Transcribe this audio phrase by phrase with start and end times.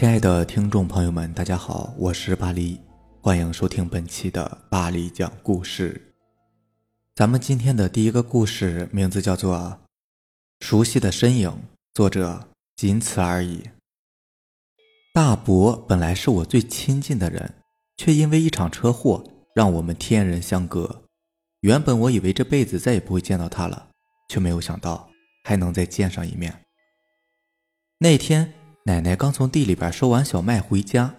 [0.00, 2.80] 亲爱的听众朋友们，大家好，我是巴黎，
[3.20, 6.14] 欢迎收听本期的巴黎讲故事。
[7.14, 9.78] 咱们今天的第一个故事名字叫做
[10.66, 11.50] 《熟悉的身影》，
[11.92, 13.62] 作者仅此而已。
[15.12, 17.52] 大伯本来是我最亲近的人，
[17.98, 19.22] 却因为一场车祸
[19.54, 21.02] 让我们天人相隔。
[21.60, 23.90] 原本我以为这辈子再也不会见到他了，
[24.30, 25.10] 却没有想到
[25.44, 26.58] 还能再见上一面。
[27.98, 28.50] 那天。
[28.84, 31.14] 奶奶刚从地里边收完小麦回家，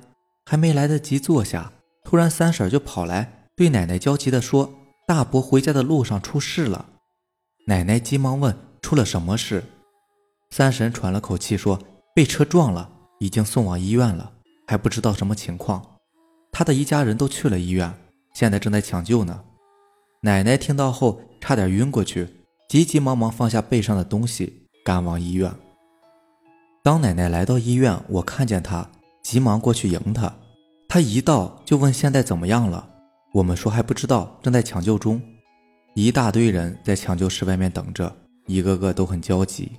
[0.45, 1.71] 还没来得及坐下，
[2.03, 4.73] 突然三婶就跑来，对奶奶焦急地说
[5.07, 6.87] ：“大伯回家的路上出事了。”
[7.67, 9.63] 奶奶急忙问：“出了什么事？”
[10.49, 11.79] 三婶喘了口气说
[12.15, 12.89] ：“被车撞了，
[13.19, 14.31] 已经送往医院了，
[14.67, 15.85] 还不知道什么情况。
[16.51, 17.93] 他的一家人都去了医院，
[18.33, 19.43] 现在正在抢救呢。”
[20.23, 22.27] 奶奶听到后差点晕过去，
[22.67, 25.53] 急急忙忙放下背上的东西，赶往医院。
[26.83, 28.89] 当奶奶来到医院，我看见她，
[29.21, 30.33] 急忙过去迎她。
[30.87, 32.89] 她一到就问现在怎么样了。
[33.33, 35.21] 我们说还不知道，正在抢救中。
[35.93, 38.11] 一大堆人在抢救室外面等着，
[38.47, 39.71] 一个个都很焦急。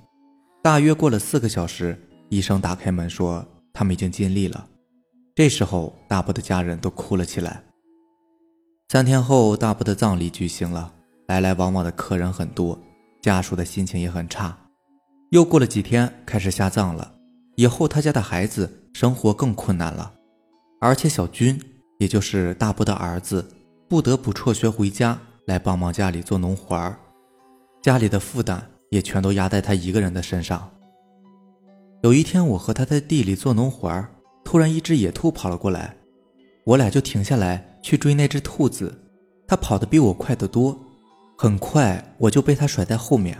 [0.61, 4.65] 大约过了四个小时，医生打开门说他们已经尽力了。
[5.35, 7.61] 这时候，大伯的家人都哭了起来。
[8.87, 10.93] 三天后，大伯的葬礼举行了，
[11.27, 12.79] 来来往往的客人很多，
[13.21, 14.57] 家属的心情也很差。
[15.33, 17.11] 又过了几天，开始下葬了。
[17.55, 20.13] 以后他家的孩子生活更困难了，
[20.79, 21.59] 而且小军，
[21.97, 23.43] 也就是大伯的儿子，
[23.89, 26.95] 不得不辍学回家来帮忙家里做农活儿，
[27.81, 30.69] 家里的负担也全都压在他一个人的身上。
[32.03, 34.07] 有一天，我和他在地里做农活儿，
[34.43, 35.97] 突然一只野兔跑了过来，
[36.63, 38.95] 我俩就停下来去追那只兔子。
[39.47, 40.79] 它跑得比我快得多，
[41.35, 43.35] 很快我就被它甩在后面。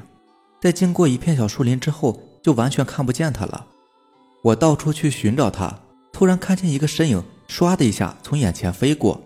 [0.63, 3.67] 在经过一片小树林之后，就完全看不见他了。
[4.41, 5.77] 我到处去寻找他，
[6.13, 9.21] 突然看见一个身影，唰的一下从眼前飞过，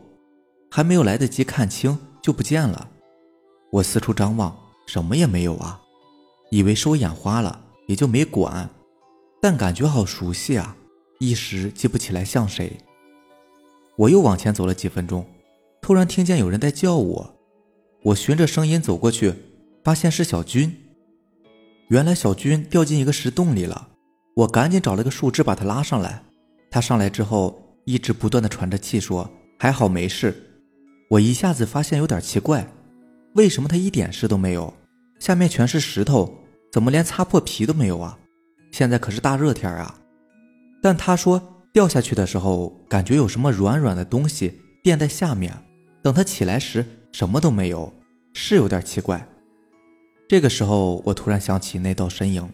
[0.71, 2.89] 还没有来得及看清就不见了。
[3.71, 5.79] 我四处张望，什么也没有啊，
[6.49, 8.67] 以为是我眼花了，也就没管。
[9.39, 10.75] 但感觉好熟悉啊，
[11.19, 12.75] 一时记不起来像谁。
[13.95, 15.23] 我又往前走了几分钟，
[15.83, 17.35] 突然听见有人在叫我，
[18.01, 19.35] 我循着声音走过去，
[19.83, 20.85] 发现是小军。
[21.89, 23.87] 原来小军掉进一个石洞里了，
[24.35, 26.21] 我赶紧找了个树枝把他拉上来。
[26.69, 30.35] 他上来之后一直不断的喘着气，说还好没事。
[31.09, 32.67] 我一下子发现有点奇怪，
[33.35, 34.73] 为什么他一点事都没有？
[35.19, 36.37] 下面全是石头，
[36.73, 38.17] 怎么连擦破皮都没有啊？
[38.71, 39.95] 现在可是大热天啊！
[40.81, 45.53] 但他说掉下去的时候感觉有什么软软的东西垫在下面，
[46.03, 47.93] 等他起来时什么都没有，
[48.33, 49.25] 是有点奇怪。
[50.29, 52.51] 这个时候，我突然想起那道身影，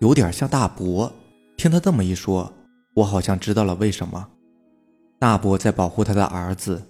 [0.00, 1.12] 有点像大伯。
[1.56, 2.52] 听他这么一说，
[2.94, 4.30] 我好像知道了为什么。
[5.20, 6.88] 大伯在保护他的儿子，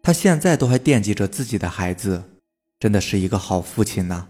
[0.00, 2.22] 他现在都还惦记着自己的孩子，
[2.78, 4.28] 真的是一个好父亲呐。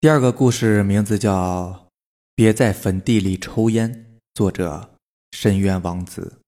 [0.00, 1.88] 第二个故事名字叫
[2.34, 3.92] 《别在坟地里抽烟》，
[4.32, 4.94] 作者
[5.32, 6.38] 深渊王子。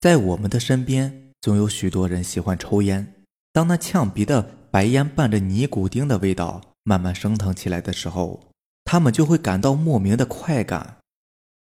[0.00, 3.14] 在我们的身边，总有许多人喜欢抽烟。
[3.52, 8.52] 当那呛鼻的白烟伴着尼古丁的味道慢慢升腾起来的时候，
[8.84, 10.98] 他们就会感到莫名的快感。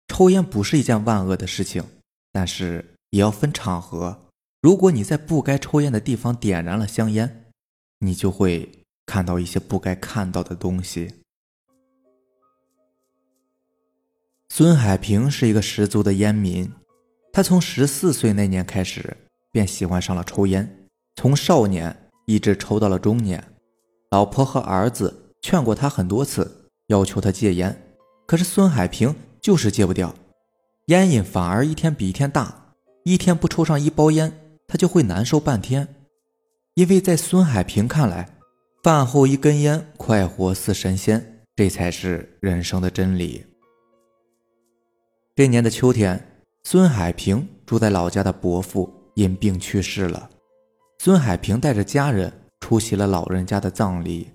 [0.07, 1.83] 抽烟不是一件万恶的事情，
[2.31, 4.27] 但是也要分场合。
[4.61, 7.45] 如果你在不该抽烟的地方点燃了香烟，
[7.99, 11.11] 你就会看到一些不该看到的东西。
[14.49, 16.71] 孙海平是一个十足的烟民，
[17.33, 19.17] 他从十四岁那年开始
[19.51, 20.80] 便喜欢上了抽烟。
[21.15, 23.43] 从少年一直抽到了中年，
[24.09, 27.75] 老婆和儿子劝过他很多次，要求他戒烟，
[28.25, 30.13] 可是孙海平就是戒不掉，
[30.87, 32.73] 烟瘾反而一天比一天大，
[33.03, 34.31] 一天不抽上一包烟，
[34.67, 35.87] 他就会难受半天。
[36.75, 38.29] 因为在孙海平看来，
[38.81, 43.45] 饭后一根烟，快活似神仙，这才是人生的真理。
[45.35, 50.29] 这年的秋天，孙海平住在老家的伯父因病去世了。
[51.03, 54.27] 孙海平带着家人出席了老人家的葬礼，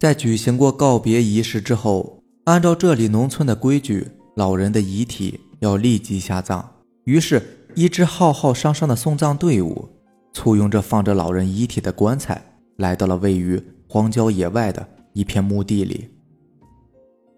[0.00, 4.04] 在举行过告别仪式之后，按照这里农村的规矩，
[4.34, 6.68] 老人的遗体要立即下葬。
[7.04, 7.40] 于是，
[7.76, 9.88] 一支浩浩汤汤的送葬队伍，
[10.32, 12.42] 簇拥着放着老人遗体的棺材，
[12.78, 16.10] 来到了位于荒郊野外的一片墓地里。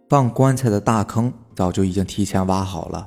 [0.09, 3.07] 放棺材的大坑早就已经提前挖好了，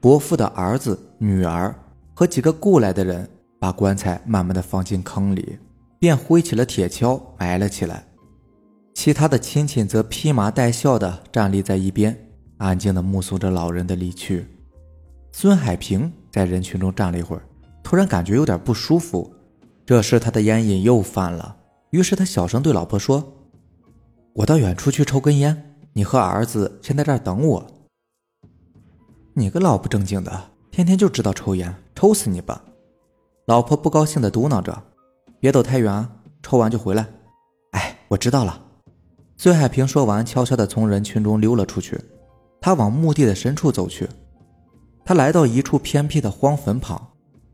[0.00, 1.72] 伯父的儿子、女儿
[2.14, 3.30] 和几个雇来的人。
[3.60, 5.58] 把棺材慢慢的放进坑里，
[5.98, 8.04] 便挥起了铁锹埋了起来。
[8.94, 12.18] 其他的亲戚则披麻戴孝的站立在一边，
[12.56, 14.46] 安静的目送着老人的离去。
[15.32, 17.42] 孙海平在人群中站了一会儿，
[17.82, 19.32] 突然感觉有点不舒服。
[19.86, 21.56] 这时他的烟瘾又犯了，
[21.90, 23.32] 于是他小声对老婆说
[24.34, 27.66] ：“我到远处去抽根烟，你和儿子先在这儿等我。”
[29.34, 32.62] 你个老不正经的，天天就知道抽烟，抽死你吧！
[33.50, 34.80] 老婆不高兴的嘟囔着
[35.40, 36.06] ：“别走太远，
[36.40, 37.04] 抽完就回来。”
[37.74, 38.62] 哎，我知道了。
[39.36, 42.00] 孙海平说完，悄悄地从人群中溜了出去。
[42.60, 44.08] 他往墓地的深处走去。
[45.04, 47.04] 他来到一处偏僻的荒坟旁，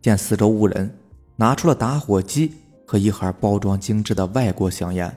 [0.02, 0.94] 见四周无人，
[1.34, 2.52] 拿出了打火机
[2.86, 5.10] 和一盒包装精致的外国香烟。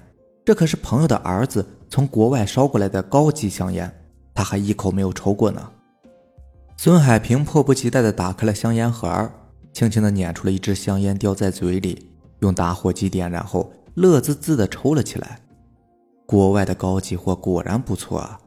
[0.46, 3.94] 这可是朋友的儿子从国外捎过来的高级香烟，
[4.34, 5.70] 他还一口没有抽过呢。
[6.78, 9.30] 孙海平迫不及待地打开了香烟盒，
[9.74, 15.40] 轻轻地捻出了一支香烟，叼在嘴里，用打火机点燃后，乐滋滋地抽了起来。
[16.26, 18.40] 国外的高级货果然不错啊，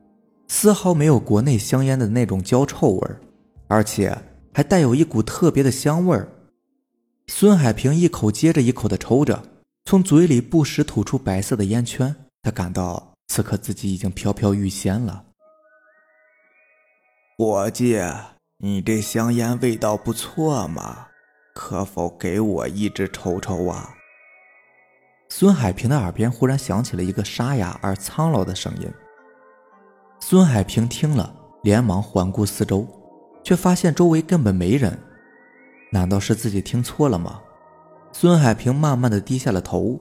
[0.48, 3.20] 丝毫没有国内香烟的那种焦臭味儿。
[3.68, 4.14] 而且
[4.52, 6.28] 还带有一股特别的香味儿。
[7.28, 9.42] 孙海平一口接着一口的抽着，
[9.86, 12.14] 从嘴里不时吐出白色的烟圈。
[12.42, 15.24] 他感到此刻自己已经飘飘欲仙了。
[17.38, 17.98] 伙计，
[18.58, 21.06] 你这香烟味道不错嘛，
[21.54, 23.94] 可否给我一支抽抽啊？
[25.28, 28.90] 孙海平的耳边忽然响起了一个沙哑而苍老的声音。
[30.20, 32.86] 孙海平听了，连忙环顾四周。
[33.44, 34.96] 却发现周围根本没人，
[35.90, 37.40] 难道是自己听错了吗？
[38.12, 39.98] 孙海平慢慢的低下了头。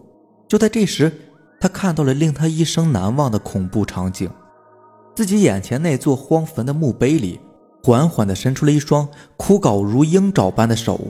[0.47, 1.11] 就在这时，
[1.59, 4.29] 他看到了令他一生难忘的恐怖场景：
[5.15, 7.39] 自己眼前那座荒坟的墓碑里，
[7.83, 11.01] 缓缓的伸出了一双枯槁如鹰爪般的手，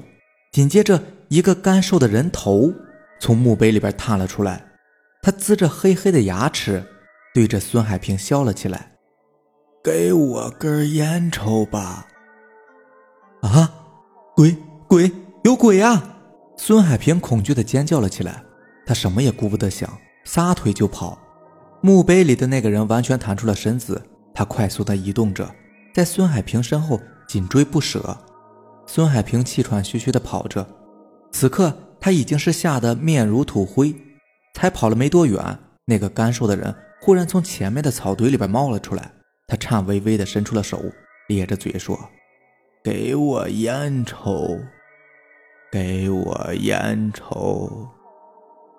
[0.51, 2.73] 紧接着，一个干瘦的人头
[3.21, 4.65] 从墓碑里边探了出来，
[5.21, 6.83] 他呲着黑黑的牙齿，
[7.33, 8.91] 对着孙海平笑了起来
[9.81, 12.05] ：“给我根烟抽吧。”
[13.41, 13.73] 啊！
[14.35, 14.57] 鬼
[14.89, 15.09] 鬼
[15.45, 16.17] 有鬼啊！
[16.57, 18.43] 孙海平恐惧的尖叫了起来，
[18.85, 19.89] 他什么也顾不得想，
[20.25, 21.17] 撒腿就跑。
[21.81, 24.01] 墓碑里的那个人完全弹出了身子，
[24.33, 25.49] 他快速的移动着，
[25.95, 28.17] 在孙海平身后紧追不舍。
[28.93, 30.67] 孙海平气喘吁吁的跑着，
[31.31, 33.95] 此刻他已经是吓得面如土灰。
[34.53, 39.09] 才跑了没多远，那个干瘦的人忽然从前面的草堆里边冒了出来，
[39.47, 40.83] 他颤巍巍的伸出了手，
[41.29, 41.97] 咧着嘴说。
[42.83, 44.59] 给我烟抽，
[45.71, 47.87] 给我烟抽！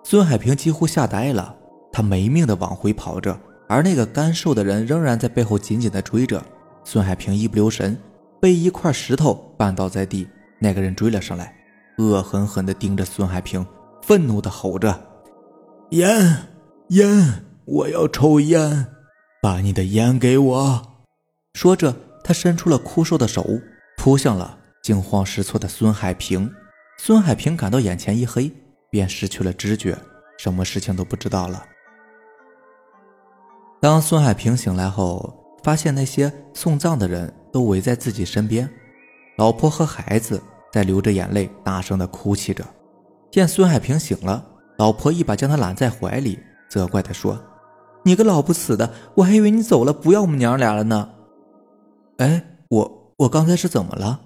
[0.05, 1.57] 孙海平几乎吓呆了，
[1.91, 6.45] 他没命的往回跑着，而那个干瘦的人仍然在背后紧紧的追着。
[6.85, 7.99] 孙海平一不留神，
[8.43, 10.29] 被一块石头绊倒在地。
[10.59, 11.55] 那个人追了上来，
[11.99, 13.65] 恶狠狠地盯着孙海平，
[14.03, 15.01] 愤怒地吼着
[15.91, 16.49] ：“烟，
[16.89, 17.45] 烟！
[17.65, 18.89] 我要抽烟！
[19.41, 20.83] 把你的烟给我！”
[21.55, 21.95] 说着，
[22.25, 23.47] 他伸出了枯瘦的手。
[23.97, 26.53] 扑向了惊慌失措的孙海平，
[26.99, 28.51] 孙海平感到眼前一黑，
[28.91, 29.97] 便失去了知觉，
[30.37, 31.65] 什么事情都不知道了。
[33.81, 38.69] 当孙海平醒来后，发现那些送葬的人都围在自己身边，
[39.37, 42.65] 老婆和孩子在流着眼泪，大声的哭泣着。
[43.31, 44.45] 见孙海平醒了，
[44.79, 46.39] 老婆一把将他揽在怀里，
[46.69, 47.39] 责怪他说
[48.05, 51.11] ：“你个老不死的，我还以为你走了，不要我们娘俩了呢。”
[52.19, 53.03] 哎，我。
[53.19, 54.21] 我刚才是怎么了？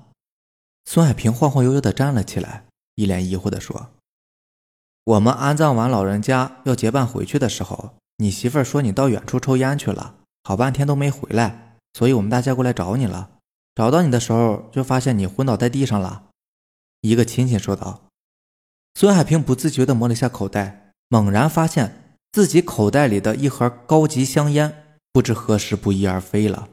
[0.87, 3.89] 孙海平晃晃悠悠的站了起来，一脸疑惑的说
[5.05, 11.66] ：“我们安葬完老人家要结伴回去的时候，你媳妇说你到远处抽烟去了，好半天都没回来，
[11.97, 13.31] 所以我们大家过来找你了。
[13.75, 16.25] 找到你的时候，就发现你昏倒在地上了。”
[17.01, 18.03] 一个亲戚说道。
[18.95, 26.69] 孙海平不自觉的摸了下口袋，猛然发现自己口袋里的一盒高级香烟不知何时不翼而飞了。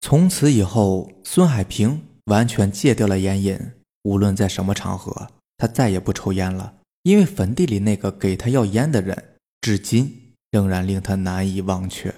[0.00, 3.58] 从此以后，孙海平完全戒掉了烟瘾。
[4.04, 5.28] 无论在什么场合，
[5.58, 6.74] 他再也不抽烟了。
[7.02, 12.14] 因为坟地里那个给他要烟的人，至今仍然令他难以忘却。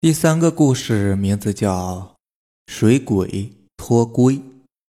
[0.00, 2.16] 第三个故事名字叫
[2.72, 4.34] 《水鬼托龟》，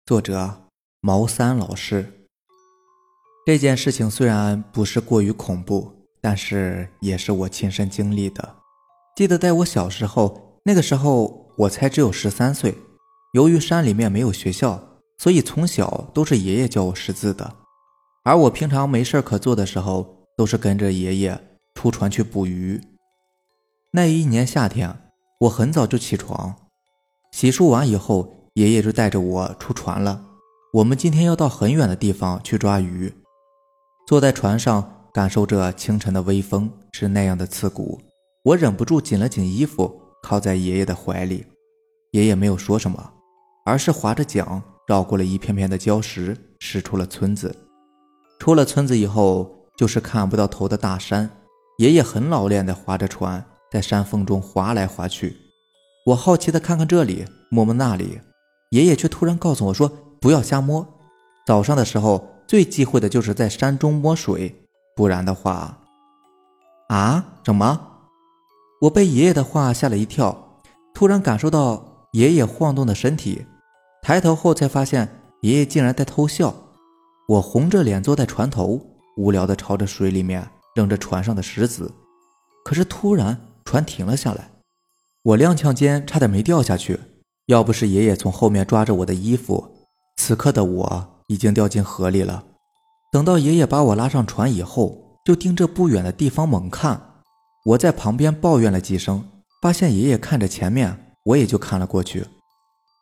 [0.06, 0.70] 作者
[1.02, 2.14] 毛三老师。
[3.46, 5.94] 这件事情虽然不是过于恐怖。
[6.20, 8.56] 但是也是我亲身经历的。
[9.16, 12.76] 记得在我小时候，那个时候我才只有十三岁。
[13.34, 17.56] 由于山里面没有学校，所以从小都是爷爷教我识字的。
[18.24, 21.47] 而我平常没事可做的时候，都是跟着爷爷
[21.78, 22.82] 出船去捕鱼。
[23.92, 26.56] 那一年夏天，我很早就起床，
[27.32, 30.26] 洗漱完以后，爷爷就带着我出船了。
[30.74, 33.14] 我们今天要到很远的地方去抓鱼。
[34.08, 38.02] 坐在船上，感受着清晨的微风，是那样的刺骨。
[38.44, 41.46] 我忍不住紧了紧衣服，靠在爷爷的怀里。
[42.10, 43.14] 爷爷没有说什么，
[43.66, 47.56] 而是划着桨绕过了一片片的礁石，驶出了村子。
[48.40, 51.30] 出了村子以后，就是看不到头的大山。
[51.78, 55.38] 爷爷很老练地划着船，在山缝中划来划去。
[56.08, 58.20] 我好奇地看看这里，摸摸那里，
[58.72, 60.88] 爷爷却突然告诉我说：“不要瞎摸。
[61.46, 64.56] 早上的时候最忌讳的就是在山中摸水，
[64.96, 65.78] 不然的话……
[66.90, 67.24] 啊？
[67.44, 67.80] 什么？”
[68.82, 70.60] 我被爷爷的话吓了一跳，
[70.96, 73.46] 突然感受到爷爷晃动的身体，
[74.02, 75.08] 抬头后才发现
[75.42, 76.56] 爷爷竟然在偷笑。
[77.28, 78.82] 我红着脸坐在船头，
[79.16, 81.92] 无聊地朝着水里面扔着船上的石子，
[82.64, 84.52] 可是突然船停了下来，
[85.24, 87.00] 我踉跄间差点没掉下去。
[87.48, 92.44] 要不是爷爷从后面抓着我的衣服，此刻的我已经掉进河里了。
[93.12, 97.02] 等到爷爷把我拉上船以后，就盯着不远的地方猛看。
[97.66, 99.28] 我在旁边抱怨了几声，
[99.64, 102.24] 发现爷爷看着前面，我也就看了过去。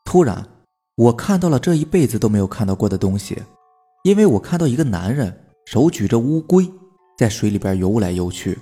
[0.06, 0.48] 突然，
[0.96, 3.44] 我看到了这一辈子都没有看到过的东西，
[4.06, 6.72] 因为我看到一个男人手举着乌龟，
[7.18, 8.58] 在水里边游来游去。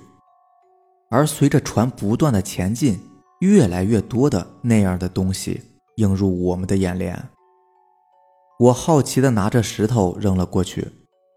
[1.10, 2.98] 而随着船不断的前进，
[3.40, 5.60] 越来越多的那样的东西
[5.96, 7.16] 映入我们的眼帘。
[8.58, 10.88] 我好奇的拿着石头扔了过去，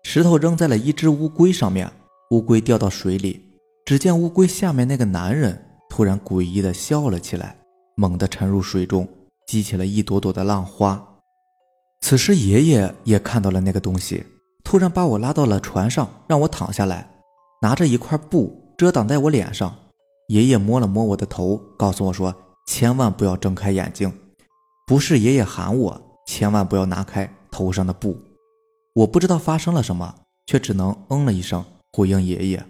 [0.04, 1.92] 石头扔在了一只乌龟上面，
[2.32, 3.44] 乌龟掉到水里。
[3.86, 7.58] 只见乌龟下面那个男人突然诡异的笑了起来，
[7.96, 9.08] 猛地沉入水中，
[9.48, 11.04] 激起了一朵朵的浪花。
[12.02, 14.24] 此时爷爷也看到了那个东西，
[14.64, 17.10] 突然把我拉到了船上，让我躺下来，
[17.62, 19.74] 拿着一块布遮挡在我脸上。
[20.28, 22.36] 爷爷摸了摸我的头，告诉我说
[22.68, 24.12] ：“千万不要睁开眼睛。”
[24.86, 28.18] 不是爷爷喊我，千万不要拿开头上的布。
[28.94, 32.66] 我不知道发生了什么，却只能嗯了一声回应爷爷。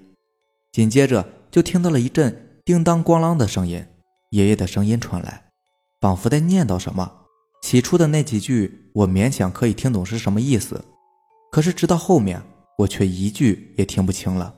[0.71, 3.83] 紧接着就听到了一阵叮当咣啷的声音，
[4.31, 5.45] 爷爷的声音传来，
[5.99, 7.11] 仿佛在念叨什么。
[7.63, 10.83] 起初的那几句我勉强可以听懂是什么意思，
[11.51, 12.41] 可是直到后面
[12.79, 14.53] 我却一句也听不清了。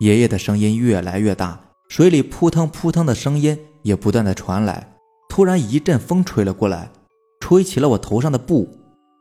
[0.00, 4.94] 爷爷的声音越来越大，水里扑腾扑腾的声音也不断的传来。
[5.28, 6.90] 突然一阵风吹了过来，
[7.40, 8.68] 吹起了我头上的布。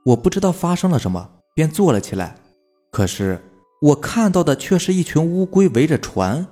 [0.06, 2.36] 我不知道发生了什么，便坐了起来。
[2.92, 3.42] 可是。
[3.82, 6.46] 我看到的却是一群乌龟围着船，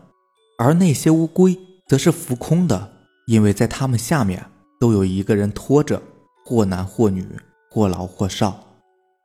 [0.57, 1.55] 而那些乌龟
[1.86, 2.91] 则是浮空的，
[3.27, 4.43] 因为在它们下面
[4.79, 6.01] 都有一个人拖着，
[6.43, 7.24] 或男或女，
[7.69, 8.59] 或老或少。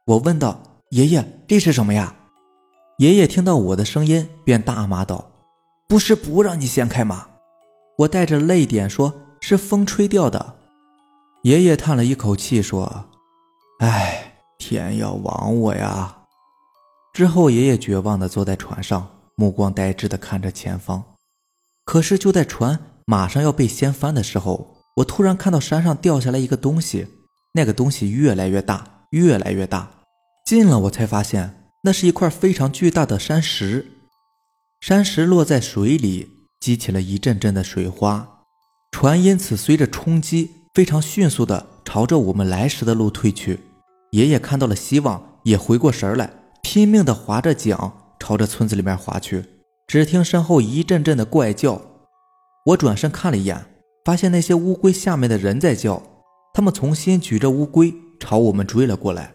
[0.04, 0.60] 我问道
[0.94, 2.14] ：“爷爷，这是什么呀？”
[2.98, 5.28] 爷爷听到我的声音，便大骂道
[5.88, 7.26] ：“不是不让你掀开吗？”
[7.98, 10.54] 我带着泪点说：“是风吹掉的。”
[11.42, 13.06] 爷爷叹了一口气说
[13.82, 16.16] ：“唉，天要亡我呀。”
[17.12, 21.02] 之后，爷爷绝望地坐在船上，目光呆滞地看着前方。
[21.84, 27.08] 可是，就在船马上要被掀翻的时候，我突然看到山上掉下来一个东西。
[27.54, 29.90] 那个东西越来越大，越来越大。
[30.44, 33.86] 近了，我才发现那是一块非常巨大的山石。
[34.78, 36.28] 山石落在水里，
[36.60, 38.42] 激起了一阵阵的水花。
[38.90, 43.60] 船因此随着冲击，非常迅速地朝着我们来时的路退去。
[44.10, 46.30] 爷爷看到了希望，也回过神来。
[46.62, 49.42] 拼命地划着桨，朝着村子里面划去。
[49.86, 51.80] 只听身后一阵阵的怪叫，
[52.66, 53.64] 我转身看了一眼，
[54.04, 56.02] 发现那些乌龟下面的人在叫。
[56.52, 59.32] 他们重新举着乌龟朝我们追了过来。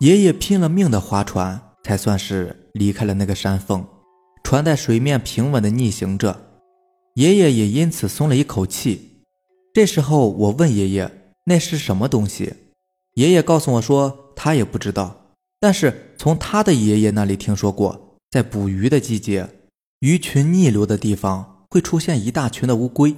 [0.00, 3.86] 爷爷拼了命的划船，才算是离开了那个山缝。
[4.42, 6.60] 船在水面平稳的逆行着，
[7.14, 9.22] 爷爷也因此松了一口气。
[9.72, 11.10] 这时候，我问爷爷
[11.46, 12.52] ：“那是什么东西？”
[13.14, 19.48] 爷爷告诉我说：“他也不知道。”但是从他的爷爷那里听说过，在捕鱼的季节，
[20.00, 23.16] 鱼群逆流的地方会出现一大群的乌龟。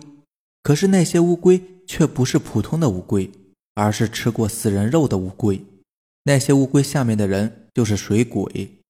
[0.63, 3.31] 可是那些乌龟却不是普通的乌龟，
[3.75, 5.61] 而是吃过死人肉的乌龟。
[6.29, 8.81] 那些乌龟下面的人就是水鬼，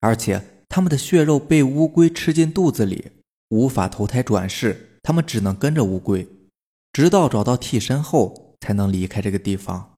[0.00, 3.12] 而且他们的血肉被乌龟吃进肚子里，
[3.48, 6.28] 无法投胎转世，他们只能跟着乌龟，
[6.92, 9.94] 直到找到替身后才能离开这个地方。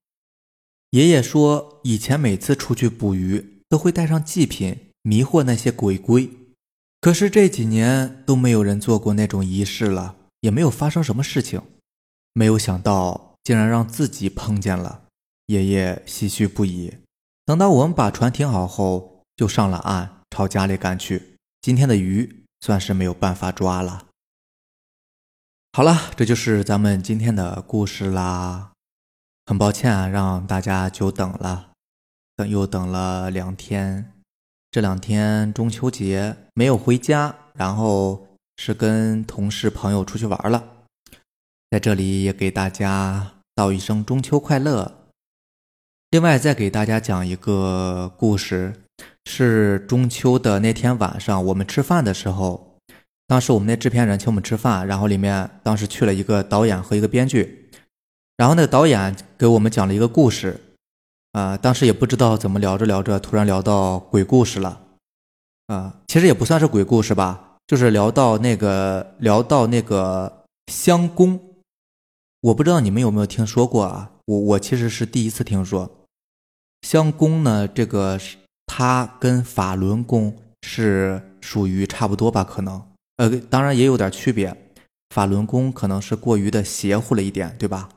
[0.90, 6.30] 爷爷说，以前每次出去捕鱼都会带上祭品迷惑那些鬼龟，
[7.00, 11.60] 可是这几年都没有人做过那种仪式了，也没有发生什么事情。
[12.32, 15.03] 没有想到竟然让自己碰见了，
[15.46, 16.94] 爷爷唏嘘不已。
[17.44, 21.36] 等到我们把船停好后，就上了岸，朝家里赶去。
[21.60, 24.06] 今天的鱼算是没有办法抓了。
[25.72, 28.72] 好了，这就是咱们今天的故事啦。
[29.46, 31.72] 很抱歉啊，让大家久等了，
[32.36, 34.12] 等又等了两天，
[34.70, 40.64] 这两天中秋节没有回家，然后是跟同事朋友出去玩了，
[41.70, 45.03] 在这里也给大家道一声中秋快乐。
[46.14, 48.72] 另外再给大家讲一个故事，
[49.24, 52.78] 是中秋的那天晚上，我们吃饭的时候，
[53.26, 57.68] 当时我们那制片人请我们吃饭，然后里面当时去了一个导演和一个编剧，
[58.36, 60.60] 然后那个导演给我们讲了一个故事。
[61.32, 64.82] 啊，当时也不知道怎么聊着聊着，突然聊到鬼故事了。
[65.66, 71.40] 啊，其实也不算是鬼故事吧，就是聊到那个聊到那个香宫。
[72.40, 74.12] 我不知道你们有没有听说过啊？
[74.26, 75.90] 我我其实是第一次听说。
[76.84, 78.36] 相公呢，这个是
[78.66, 82.44] 它跟法轮功是属于差不多吧？
[82.44, 84.54] 可能，呃，当然也有点区别。
[85.08, 87.88] 法轮功可能是过于的邪乎了一点，对吧？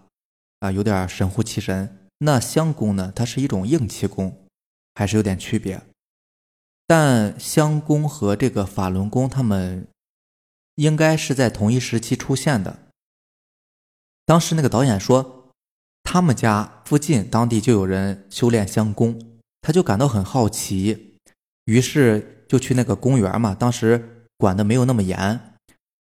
[0.62, 2.08] 啊，有点神乎其神。
[2.20, 3.12] 那相功呢？
[3.14, 4.46] 它是一种硬气功，
[4.96, 5.82] 还是有点区别。
[6.88, 9.86] 但相功和这个法轮功，他们
[10.76, 12.80] 应该是在同一时期出现的。
[14.26, 15.37] 当时那个导演说，
[16.10, 19.20] 他们家附近当地就有人修炼香功，
[19.62, 21.18] 他就感到很好奇，
[21.66, 23.54] 于是就去那个公园嘛。
[23.54, 25.38] 当时管的没有那么严，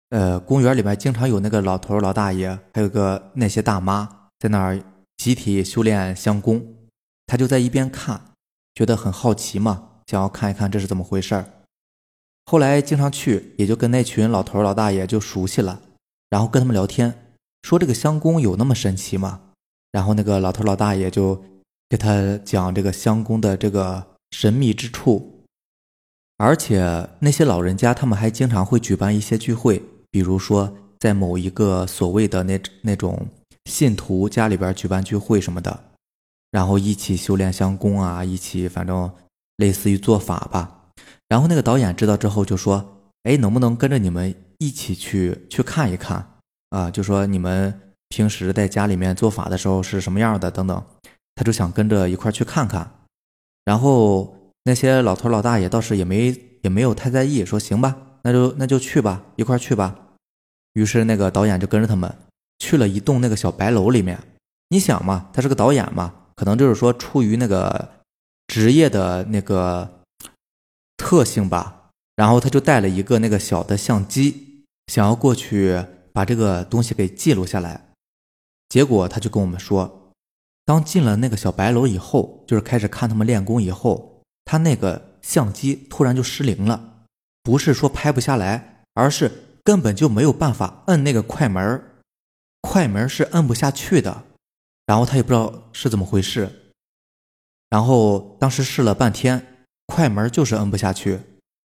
[0.10, 4.80] 呃，公园里面经常有那个老头老大爷，还有个那些大妈在那儿。
[5.18, 6.75] 集体修炼香功，
[7.25, 8.22] 他就在一边看，
[8.75, 11.46] 觉得很好奇嘛，想要看一看这是怎么回事儿。
[12.46, 15.82] 后来经常去，也就跟那群老头老大爷就熟悉了，
[16.30, 19.42] 然后跟他们聊天，说这个香功有那么神奇吗？
[19.91, 21.44] 然后那个老头老大爷就
[21.89, 25.44] 给他讲这个香功的这个神秘之处，
[26.38, 33.27] 而且那些老人家他们还经常会举办一些聚会，比如说在某一个所谓的那那种。
[33.70, 35.77] 信徒家里边举办聚会什么的，
[36.51, 39.12] 然后一起修炼香功啊，一起反正
[39.58, 40.86] 类似于做法吧。
[41.27, 46.26] 然后那个导演知道之后就说：“哎，能不能跟着你们一起去去看一看
[46.69, 46.89] 啊？
[46.89, 47.78] 就说你们
[48.10, 50.84] 平时在家里面做法的时候是什么样的等等。”
[51.36, 52.89] 他就想跟着一块去看看。
[53.65, 59.96] 然后那些老头老大爷倒是也没也没有太在意，说：“行吧，那就那就去吧，一块去吧。”
[60.74, 62.13] 于是那个导演就跟着他们。
[62.60, 64.20] 去了一栋那个小白楼里面，
[64.70, 67.88] 你想嘛，他是个导演嘛，可能就是说出于那个
[68.48, 69.88] 职业的那个
[70.98, 77.87] 特性吧，然后他就带了一个那个小的相机，想要过去把这个东西给记录下来。
[78.69, 80.12] 结果他就跟我们说，
[80.65, 87.03] 当进了那个小白楼以后，就是开始看他们练功以后，他那个相机突然就失灵了，
[87.43, 91.93] 不是说拍不下来，而是根本就没有办法摁那个快门儿。
[92.62, 94.25] 快门是摁不下去的，
[94.86, 96.73] 然后他也不知道是怎么回事，
[97.69, 101.21] 然后当时试了半天，快门就是摁不下去，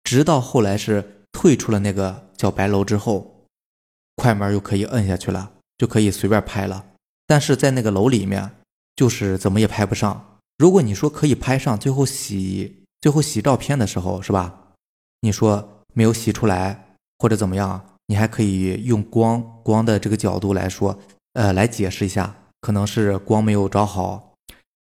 [0.03, 3.45] 直到后来是退出了那个小白楼之后，
[4.15, 6.85] 快门又可以摁下去了，就可以随便拍了。
[7.25, 8.51] 但是在那个楼里面，
[8.95, 10.37] 就是怎么也拍不上。
[10.59, 14.73] 如果你说可以拍上，最后洗最后洗照片的时候是吧？
[15.21, 17.83] 你说没有洗出来或者怎么样？
[18.07, 20.99] 你还可以用光光的这个角度来说，
[21.33, 24.33] 呃，来解释一下，可能是光没有找好。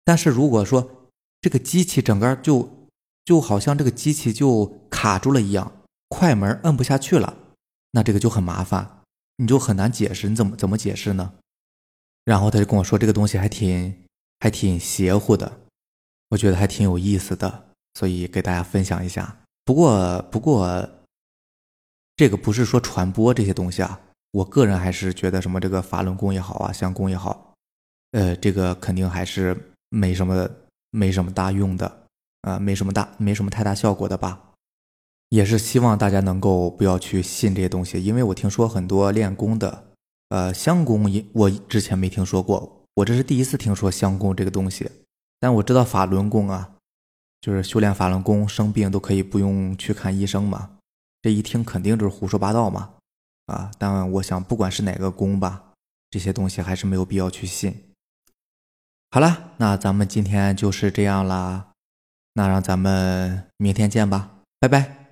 [0.04, 1.10] 但是如果说
[1.42, 2.88] 这个机器整个就
[3.26, 5.72] 就好像这个机器就卡住了一样，
[6.10, 7.36] 快门摁不下去了，
[7.92, 9.02] 那这个就很麻烦，
[9.38, 11.34] 你就很难解释，你怎么怎么解释呢？
[12.24, 14.04] 然后他就跟我说，这个东西还挺
[14.40, 15.60] 还挺邪乎的，
[16.30, 19.38] 我觉得还挺有意思的，所以给大家分享一下。
[19.64, 20.90] 不过不过。
[22.18, 24.00] 这个不是说传播这些东西啊，
[24.32, 27.54] 我个人还是觉得什么这个法轮功也好啊，相功也好，
[28.12, 30.50] 呃，这个肯定还是没什么
[30.92, 32.08] 没什么大用的，
[32.44, 34.54] 啊，没什么大没什么太大效果的吧。
[35.30, 39.86] 也是希望大家能够不要去信这些东西，因为我听说很多练功的，
[40.30, 44.90] 呃，香功我之前没听说过，我这是第一次听说香功这个东西，
[45.40, 46.76] 但我知道法轮功啊，
[47.42, 50.72] 就是修炼法轮功生病都可以不用去看医生嘛。
[51.22, 52.92] 这一听肯定就是胡说八道嘛，
[53.48, 53.72] 啊！
[53.80, 55.72] 但我想，不管是哪个功吧，
[56.12, 57.82] 这些东西还是没有必要去信。
[59.10, 61.72] 好了，那咱们今天就是这样啦，
[62.34, 65.05] 那让咱们明天见吧，拜拜。